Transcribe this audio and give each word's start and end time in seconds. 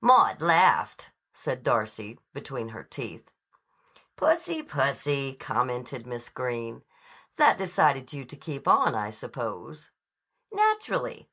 "Maud 0.00 0.40
laughed," 0.40 1.10
said 1.34 1.62
Darcy 1.62 2.18
between 2.32 2.70
her 2.70 2.82
teeth. 2.84 3.30
"Pussy, 4.16 4.62
pussy!" 4.62 5.34
commented 5.34 6.06
Miss 6.06 6.30
Greene. 6.30 6.82
"That 7.36 7.58
decided 7.58 8.10
you 8.10 8.24
to 8.24 8.34
keep 8.36 8.66
on, 8.66 8.94
I 8.94 9.10
suppose." 9.10 9.90
"Naturally." 10.50 11.28